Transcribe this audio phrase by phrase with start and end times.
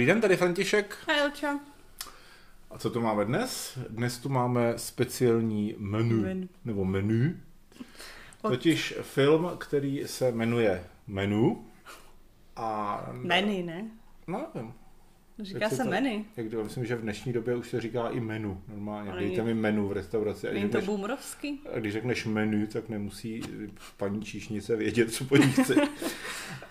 [0.00, 0.96] Dobrý den, tady František.
[1.08, 1.60] Hej, Elča.
[2.70, 3.78] A co tu máme dnes?
[3.88, 6.48] Dnes tu máme speciální menu, Menu.
[6.64, 7.34] nebo menu.
[8.42, 11.66] Od- Totiž film, který se jmenuje Menu.
[12.56, 13.00] A...
[13.12, 13.90] Meny, ne?
[14.26, 14.72] No, nevím.
[15.42, 16.24] Říká Jak se se to- meny.
[16.36, 18.60] Jak to, myslím, že v dnešní době už se říká i menu.
[18.68, 19.10] Normálně.
[19.10, 20.48] Ale Dejte mi menu v restauraci.
[20.48, 21.60] A Není to řekneš, boomerovský?
[21.74, 23.40] a když řekneš menu, tak nemusí
[23.96, 25.74] paní číšnice vědět, co po ní chce.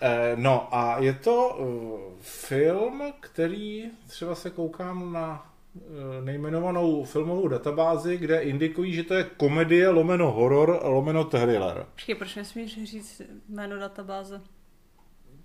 [0.02, 5.80] Eh, no a je to eh, film, který třeba se koukám na eh,
[6.24, 11.86] nejmenovanou filmovou databázi, kde indikují, že to je komedie, lomeno horor, lomeno thriller.
[11.94, 14.40] Počkej, proč nesmíš říct jméno databáze?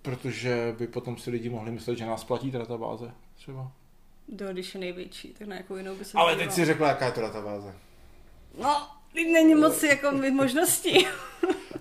[0.06, 3.12] Protože by potom si lidi mohli myslet, že nás platí ta databáze.
[3.36, 3.72] Třeba.
[4.28, 7.06] Do, když je největší, tak na jakou jinou by se Ale teď si řekla, jaká
[7.06, 7.74] je to databáze.
[8.62, 11.08] No, teď není moc jako mít možností.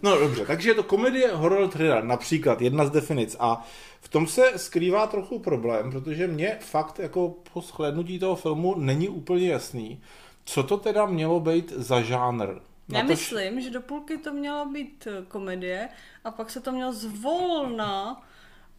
[0.03, 3.37] No dobře, takže je to komedie, horror, thriller, například jedna z definic.
[3.39, 3.67] A
[4.01, 9.09] v tom se skrývá trochu problém, protože mě fakt jako po shlédnutí toho filmu není
[9.09, 10.01] úplně jasný,
[10.45, 12.49] co to teda mělo být za žánr.
[12.89, 15.89] Já Natož- myslím, že do půlky to měla být eh, komedie
[16.25, 18.23] a pak se to mělo zvolna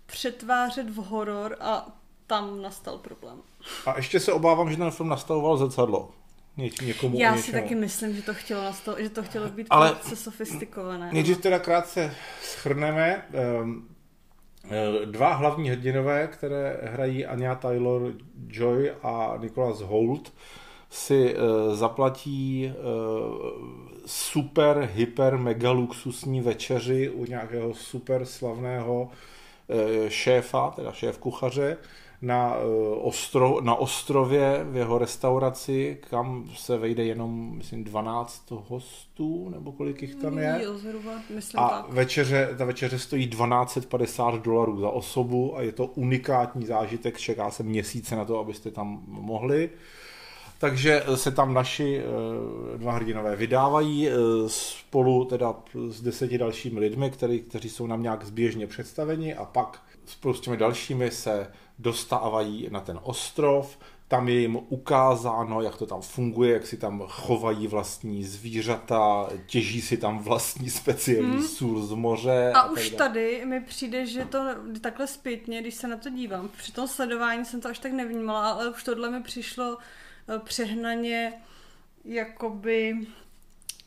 [0.06, 1.88] přetvářet v horor a
[2.28, 3.38] tam nastal problém.
[3.86, 6.12] A ještě se obávám, že ten film nastavoval zrcadlo.
[6.58, 9.90] Ně, někomu Já si taky myslím, že to chtělo, nastav, že to chtělo být Ale-
[9.90, 10.16] Ale...
[10.16, 11.10] sofistikované.
[11.14, 13.26] Nejdřív teda krátce schrneme.
[13.34, 13.88] Ehm,
[14.72, 18.14] eh, Dva hlavní hrdinové, které hrají Anya Taylor
[18.48, 20.34] Joy a Nicholas Holt,
[20.90, 22.74] si eh, zaplatí eh,
[24.06, 29.10] super, hyper, mega luxusní večeři u nějakého super slavného
[29.70, 31.78] eh, šéfa, teda šéf kuchaře,
[32.22, 32.56] na,
[33.02, 40.02] ostro, na ostrově v jeho restauraci, kam se vejde jenom, myslím, 12 hostů, nebo kolik
[40.02, 40.60] jich tam je.
[40.64, 41.90] Jo, zhruba, myslím A tak.
[41.90, 47.64] večeře, ta večeře stojí 1250 dolarů za osobu a je to unikátní zážitek, čeká se
[47.64, 49.70] měsíce na to, abyste tam mohli.
[50.58, 54.14] Takže se tam naši eh, dva hrdinové vydávají eh,
[54.48, 55.56] spolu teda
[55.90, 60.42] s deseti dalšími lidmi, který, kteří jsou nám nějak zběžně představeni a pak spolu s
[60.42, 63.78] těmi dalšími se dostávají na ten ostrov,
[64.08, 69.82] tam je jim ukázáno, jak to tam funguje, jak si tam chovají vlastní zvířata, těží
[69.82, 71.44] si tam vlastní speciální hmm.
[71.44, 72.52] sůl z moře.
[72.56, 74.46] A tak už tady mi přijde, že to
[74.82, 78.52] takhle zpětně, když se na to dívám, při tom sledování jsem to až tak nevnímala,
[78.52, 80.05] ale už tohle mi přišlo eh,
[80.44, 81.34] přehnaně
[82.06, 82.94] jakoby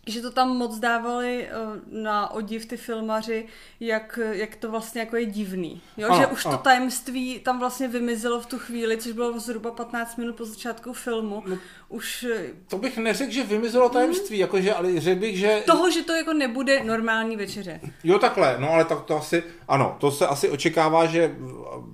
[0.06, 1.50] že to tam moc dávali eh,
[1.90, 3.46] na odiv ty filmaři,
[3.80, 5.80] jak, jak to vlastně jako je divný.
[5.96, 6.56] Jo, Ano, že už ano.
[6.56, 10.92] to tajemství tam vlastně vymizelo v tu chvíli, což bylo zhruba 15 minut po začátku
[10.92, 11.42] filmu.
[11.46, 11.58] No.
[11.88, 15.62] Už eh, To bych neřekl, že vymizelo tajemství, jakože, ale řekl bych, že...
[15.66, 17.80] toho, že to jako nebude normální večeře.
[18.04, 21.36] Jo, takhle, no ale tak to asi, ano, to se asi očekává, že...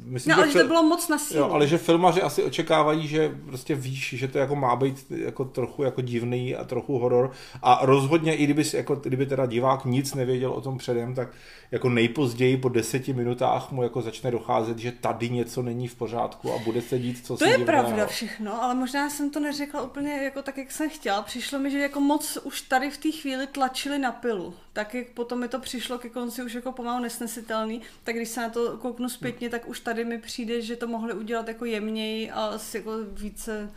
[0.05, 1.41] Myslím, No ale že to bylo moc na sílu.
[1.41, 5.45] Jo, ale že filmaři asi očekávají, že prostě víš, že to jako má být jako
[5.45, 7.31] trochu jako divný a trochu horor
[7.63, 11.29] a rozhodně i kdyby, jako, kdyby teda divák nic nevěděl o tom předem, tak
[11.71, 16.53] jako nejpozději po deseti minutách mu jako začne docházet, že tady něco není v pořádku
[16.53, 17.83] a bude se dít co To si je divného.
[17.83, 21.23] pravda všechno, ale možná jsem to neřekla úplně jako tak, jak jsem chtěla.
[21.23, 24.55] Přišlo mi, že jako moc už tady v té chvíli tlačili na pilu.
[24.73, 28.41] Tak jak potom mi to přišlo ke konci už jako pomalu nesnesitelný, tak když se
[28.41, 32.31] na to kouknu zpětně, tak už tady mi přijde, že to mohli udělat jako jemněji
[32.31, 33.71] a jako více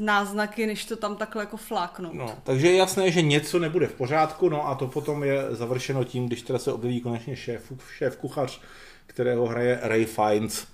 [0.00, 2.14] náznaky, než to tam takhle jako fláknout.
[2.14, 6.04] No, takže je jasné, že něco nebude v pořádku, no a to potom je završeno
[6.04, 8.60] tím, když teda se objeví konečně šéf, šéf kuchař,
[9.06, 10.66] kterého hraje Ray Fiennes.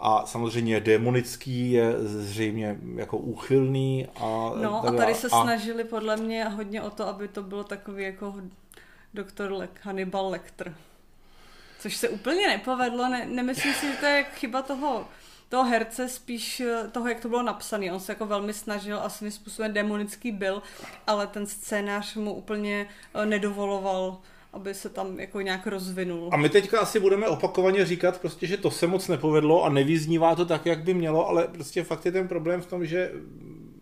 [0.00, 4.06] A samozřejmě demonický je zřejmě jako úchylný.
[4.16, 8.04] A, No a tady se snažili podle mě hodně o to, aby to bylo takový
[8.04, 8.34] jako
[9.14, 10.74] doktor Le- Hannibal Lecter.
[11.80, 15.08] Což se úplně nepovedlo, ne, nemyslím si, že to je chyba toho,
[15.48, 17.92] toho herce, spíš eh, toho, jak to bylo napsané.
[17.92, 20.62] On se jako velmi snažil a svým způsobem demonický byl,
[21.06, 24.18] ale ten scénář mu úplně eh, nedovoloval,
[24.52, 26.30] aby se tam jako nějak rozvinul.
[26.32, 30.34] A my teďka asi budeme opakovaně říkat, prostě, že to se moc nepovedlo a nevyznívá
[30.34, 33.12] to tak, jak by mělo, ale prostě fakt je ten problém v tom, že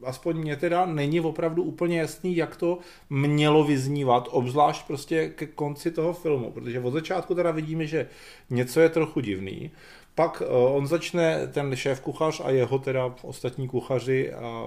[0.03, 2.79] aspoň mě teda není opravdu úplně jasný, jak to
[3.11, 8.09] mělo vyznívat, obzvlášť prostě ke konci toho filmu, protože od začátku teda vidíme, že
[8.51, 9.71] něco je trochu divný,
[10.17, 14.67] pak eh, on začne, ten šéf kuchař a jeho teda ostatní kuchaři a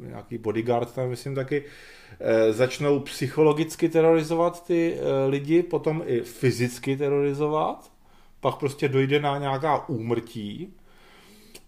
[0.00, 1.64] nějaký bodyguard tam myslím taky,
[2.20, 7.92] eh, začnou psychologicky terorizovat ty eh, lidi, potom i fyzicky terorizovat,
[8.40, 10.74] pak prostě dojde na nějaká úmrtí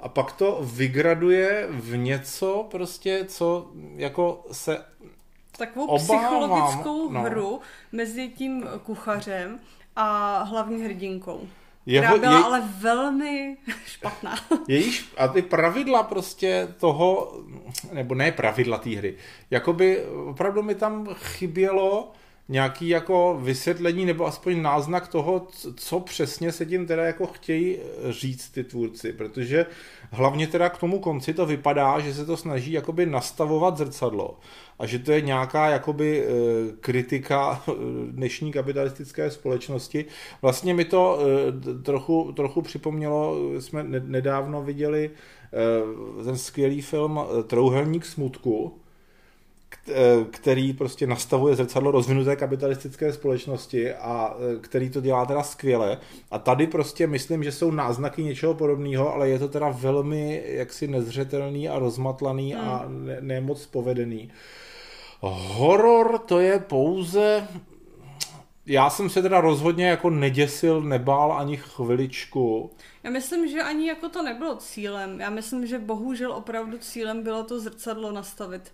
[0.01, 4.85] a pak to vygraduje v něco prostě, co jako se
[5.59, 7.21] Takovou Obávám, psychologickou no.
[7.21, 7.61] hru
[7.93, 9.61] mezi tím kuchařem
[9.97, 11.49] a hlavní hrdinkou.
[11.87, 13.57] Jeho, která byla je, ale velmi
[13.87, 14.35] špatná.
[14.69, 17.37] Jejíž, a ty pravidla prostě toho,
[17.93, 19.17] nebo ne pravidla té hry,
[19.51, 22.13] jakoby opravdu mi tam chybělo
[22.49, 27.79] nějaký jako vysvětlení nebo aspoň náznak toho, co přesně se tím teda jako chtějí
[28.11, 29.67] říct ty tvůrci, protože
[30.11, 34.39] hlavně teda k tomu konci to vypadá, že se to snaží jakoby nastavovat zrcadlo
[34.79, 36.31] a že to je nějaká jakoby eh,
[36.81, 37.73] kritika eh,
[38.11, 40.05] dnešní kapitalistické společnosti.
[40.43, 45.11] Vlastně mi to eh, trochu, trochu připomnělo, jsme nedávno viděli
[46.25, 48.81] ten skvělý film Trouhelník smutku,
[50.31, 55.99] který prostě nastavuje zrcadlo rozvinuté kapitalistické společnosti a který to dělá teda skvěle.
[56.31, 60.89] A tady prostě myslím, že jsou náznaky něčeho podobného, ale je to teda velmi jaksi
[60.89, 62.69] nezřetelný a rozmatlaný hmm.
[62.69, 64.31] a ne, nemoc povedený.
[65.21, 67.49] Horor to je pouze...
[68.69, 72.71] Já jsem se teda rozhodně jako neděsil, nebál ani chviličku.
[73.03, 75.21] Já myslím, že ani jako to nebylo cílem.
[75.21, 78.73] Já myslím, že bohužel opravdu cílem bylo to zrcadlo nastavit.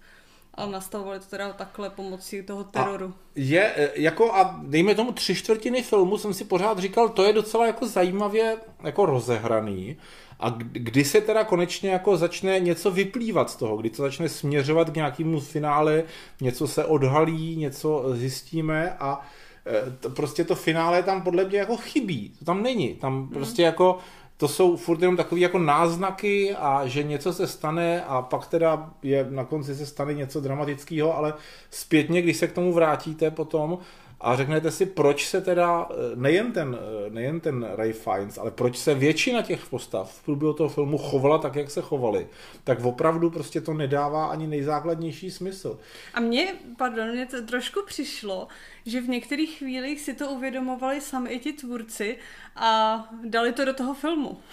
[0.55, 3.07] A nastavovali to teda takhle pomocí toho teroru.
[3.07, 7.25] A je, e, jako a dejme tomu tři čtvrtiny filmu jsem si pořád říkal, to
[7.25, 9.97] je docela jako zajímavě jako rozehraný.
[10.41, 14.91] A kdy se teda konečně jako začne něco vyplývat z toho, kdy to začne směřovat
[14.91, 16.05] k nějakému finále,
[16.41, 19.21] něco se odhalí, něco zjistíme a
[19.67, 22.33] e, to, prostě to finále tam podle mě jako chybí.
[22.39, 22.95] To tam není.
[22.95, 23.29] Tam hmm.
[23.29, 23.99] prostě jako
[24.43, 28.91] to jsou furt jenom takové jako náznaky a že něco se stane a pak teda
[29.03, 31.35] je na konci se stane něco dramatického, ale
[31.71, 33.79] zpětně, když se k tomu vrátíte potom,
[34.23, 38.51] a řeknete si, proč se teda, eh, nejen ten, eh, nejen ten Ray Fiennes, ale
[38.51, 42.27] proč se většina těch postav v průběhu toho filmu chovala tak, jak se chovali,
[42.65, 45.79] tak opravdu prostě to nedává ani nejzákladnější smysl.
[46.15, 48.49] A mně, pardon, mně to trošku přišlo,
[48.87, 52.19] že v některých chvílích si to uvědomovali sami i ti tvůrci
[52.57, 54.39] a dali to do toho filmu.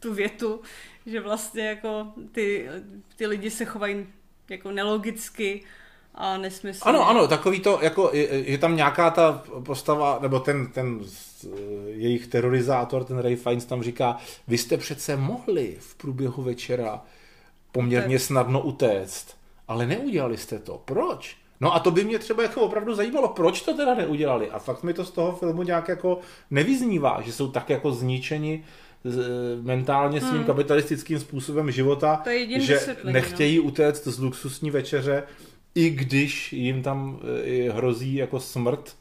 [0.00, 0.60] Tu větu,
[1.06, 2.68] že vlastně jako ty,
[3.16, 4.06] ty lidi se chovají
[4.48, 5.64] jako nelogicky,
[6.14, 6.88] a nesmysl.
[6.88, 11.00] Ano, ano, takový to, jako je, je tam nějaká ta postava, nebo ten, ten
[11.86, 14.16] jejich terorizátor, ten Ray Fiennes tam říká,
[14.48, 17.02] vy jste přece mohli v průběhu večera
[17.72, 19.36] poměrně snadno utéct,
[19.68, 20.82] ale neudělali jste to.
[20.84, 21.36] Proč?
[21.60, 24.50] No a to by mě třeba jako opravdu zajímalo, proč to teda neudělali.
[24.50, 26.18] A fakt mi to z toho filmu nějak jako
[26.50, 28.64] nevyznívá, že jsou tak jako zničeni
[29.62, 30.44] mentálně svým hmm.
[30.44, 32.22] kapitalistickým způsobem života,
[32.56, 33.12] že no.
[33.12, 33.62] nechtějí no.
[33.62, 35.22] utéct z luxusní večeře
[35.74, 38.96] i když jim tam eh, hrozí jako smrt.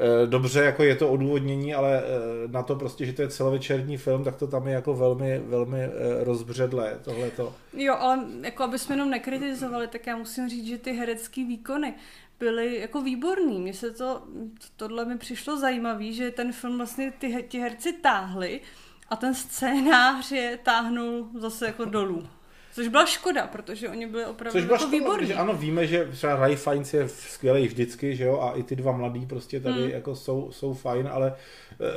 [0.00, 2.02] Eh, dobře, jako je to odůvodnění, ale eh,
[2.48, 5.78] na to prostě, že to je celovečerní film, tak to tam je jako velmi, velmi
[6.20, 7.54] rozbředlé, tohleto.
[7.72, 11.94] Jo, ale jako aby jsme jenom nekritizovali, tak já musím říct, že ty herecké výkony
[12.38, 13.58] byly jako výborný.
[13.58, 14.22] Mně se to,
[14.76, 18.60] tohle mi přišlo zajímavý, že ten film vlastně ty, ty herci táhli
[19.10, 22.28] a ten scénář je táhnul zase jako dolů.
[22.78, 25.26] Což byla škoda, protože oni byli opravdu Což jako škoda, výborní.
[25.26, 28.76] Že ano, víme, že třeba Ray Fiennes je skvělý vždycky, že jo, a i ty
[28.76, 29.90] dva mladí prostě tady hmm.
[29.90, 31.34] jako jsou, jsou fajn, ale...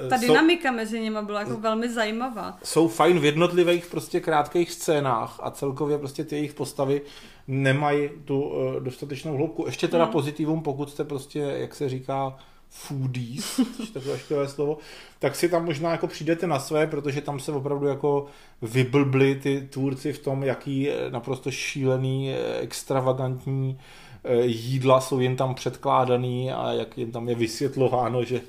[0.05, 2.57] Eh, Ta jsou, dynamika mezi nimi byla jako velmi zajímavá.
[2.63, 7.01] Jsou fajn v jednotlivých prostě krátkých scénách a celkově prostě ty jejich postavy
[7.47, 9.65] nemají tu uh, dostatečnou hloubku.
[9.65, 10.13] Ještě teda hmm.
[10.13, 12.37] pozitivum, pokud jste prostě, jak se říká,
[12.71, 14.77] foodies, což je takové slovo,
[15.19, 18.25] tak si tam možná jako přijdete na své, protože tam se opravdu jako
[18.61, 23.79] vyblbli ty tvůrci v tom, jaký naprosto šílený, extravagantní
[24.23, 28.41] eh, jídla jsou jen tam předkládaný a jak jen tam je vysvětlováno, že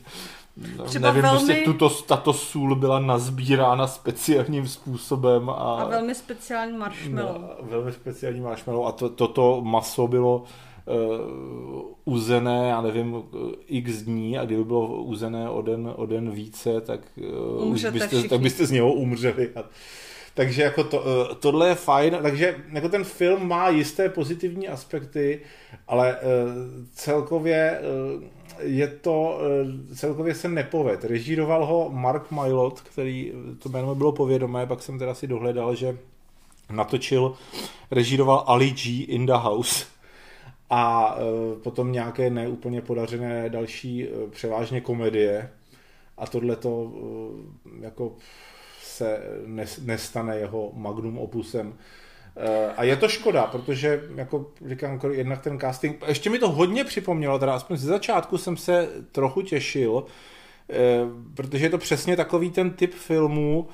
[0.85, 1.38] Třeba nevím, velmi...
[1.38, 5.50] prostě tuto, tato sůl byla nazbírána speciálním způsobem.
[5.50, 7.41] A, a velmi speciální marshmallow.
[7.41, 10.45] No, velmi speciální marshmallow a to, toto maso bylo
[12.05, 13.23] uzené, já nevím,
[13.67, 17.01] x dní a kdyby bylo uzené o den, o den více, tak,
[17.59, 19.51] uh, už byste, tak byste z něho umřeli.
[19.57, 19.65] A,
[20.35, 21.05] takže jako to,
[21.41, 25.41] tohle je fajn, takže jako ten film má jisté pozitivní aspekty,
[25.89, 26.17] ale
[26.93, 27.81] celkově
[28.61, 29.39] je to,
[29.95, 31.05] celkově se nepoved.
[31.05, 35.99] Režíroval ho Mark Mylot, který, to jméno bylo povědomé, pak jsem teda si dohledal, že
[36.71, 37.35] natočil,
[37.91, 39.87] režíroval Ali G in the House,
[40.75, 45.50] a e, potom nějaké neúplně podařené další e, převážně komedie
[46.19, 48.12] a tohle to e, jako
[48.83, 49.23] se
[49.85, 51.75] nestane jeho magnum opusem.
[52.76, 57.38] A je to škoda, protože, jako říkám, jednak ten casting, ještě mi to hodně připomnělo,
[57.38, 60.05] teda aspoň ze začátku jsem se trochu těšil,
[61.35, 63.69] protože je to přesně takový ten typ filmů,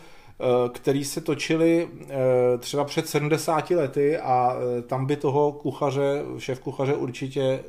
[0.73, 6.61] který se točili eh, třeba před 70 lety a eh, tam by toho kuchaře, šéf
[6.61, 7.61] kuchaře určitě,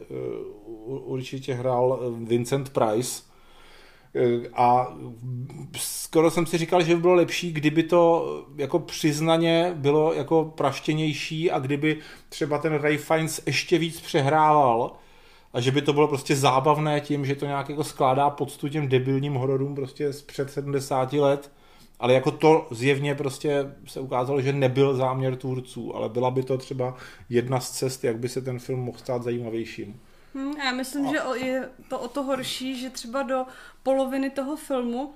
[0.86, 3.24] určitě hrál Vincent Price,
[4.54, 4.98] A
[5.78, 11.52] skoro jsem si říkal, že by bylo lepší, kdyby to jako přiznaně bylo jako praštěnější
[11.52, 11.98] a kdyby
[12.30, 14.92] třeba ten Ray Fiennes ještě víc přehrával
[15.54, 18.88] a že by to bylo prostě zábavné tím, že to nějak jako skládá poctu těm
[18.88, 21.52] debilním hororům prostě z před 70 let
[22.00, 26.58] ale jako to zjevně prostě se ukázalo, že nebyl záměr tvůrců, ale byla by to
[26.58, 26.98] třeba
[27.30, 30.00] jedna z cest, jak by se ten film mohl stát zajímavějším.
[30.34, 31.12] Hmm, já myslím, a...
[31.12, 33.46] že je to o to horší, že třeba do
[33.84, 35.14] poloviny toho filmu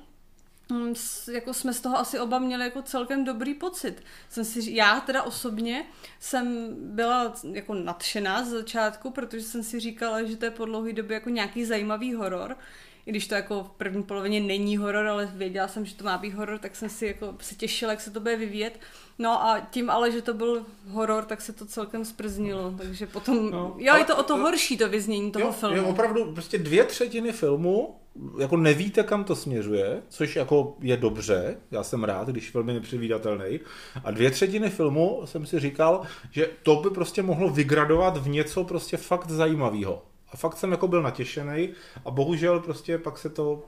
[0.72, 0.94] hm,
[1.34, 4.04] jako jsme z toho asi oba měli jako celkem dobrý pocit.
[4.30, 5.86] Jsem si, já teda osobně
[6.20, 10.94] jsem byla jako nadšená z začátku, protože jsem si říkala, že to je po dlouhé
[10.94, 12.56] době jako nějaký zajímavý horor
[13.06, 16.18] i když to jako v první polovině není horor, ale věděla jsem, že to má
[16.18, 18.80] být horor, tak jsem si jako se těšila, jak se to bude vyvíjet.
[19.20, 23.52] No a tím ale, že to byl horor, tak se to celkem sprznilo, takže potom,
[23.52, 25.76] no, jo, je to o to horší to vyznění toho jo, filmu.
[25.76, 27.96] Je opravdu prostě dvě třetiny filmu
[28.40, 32.74] jako nevíte, kam to směřuje, což jako je dobře, já jsem rád, když film je
[32.74, 33.60] nepředvídatelný.
[34.04, 38.64] A dvě třetiny filmu jsem si říkal, že to by prostě mohlo vygradovat v něco
[38.64, 40.02] prostě fakt zajímavého.
[40.34, 41.70] A fakt jsem jako byl natěšený
[42.06, 43.64] a bohužel prostě pak se to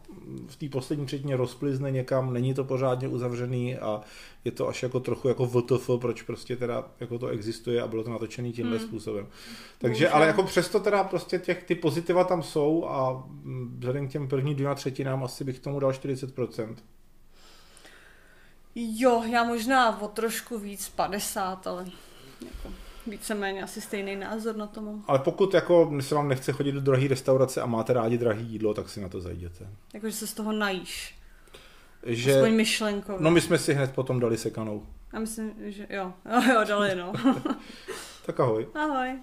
[0.48, 4.02] v té poslední třetině rozplizne někam, není to pořádně uzavřený a
[4.46, 8.04] je to až jako trochu jako VTF, proč prostě teda jako to existuje a bylo
[8.04, 8.88] to natočený tímhle hmm.
[8.88, 9.28] způsobem.
[9.78, 10.16] Takže, bohužel.
[10.16, 13.24] ale jako přesto teda prostě těch, ty pozitiva tam jsou a
[13.78, 16.76] vzhledem k těm první dvěma třetinám asi bych tomu dal 40%.
[18.76, 21.86] Jo, já možná o trošku víc 50, ale
[22.46, 25.04] jako víceméně asi stejný názor na tom.
[25.08, 28.74] Ale pokud jako se vám nechce chodit do drahé restaurace a máte rádi drahé jídlo,
[28.74, 29.68] tak si na to zajděte.
[29.94, 31.16] Jakože se z toho najíš.
[32.06, 32.36] Že...
[32.36, 33.24] Aspoň myšlenkově.
[33.24, 34.84] No my jsme si hned potom dali sekanou.
[35.14, 36.14] Já myslím, že jo.
[36.32, 37.14] Jo, jo, dali no.
[38.26, 38.68] tak ahoj.
[38.76, 39.20] Ahoj.